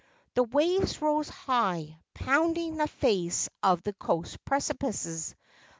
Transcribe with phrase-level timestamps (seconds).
[0.33, 5.35] The waves rose high, pounding the face of the coast precipices.